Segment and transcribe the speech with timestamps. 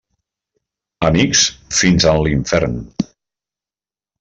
[1.09, 1.43] Amics,
[1.81, 2.81] fins en l'infern.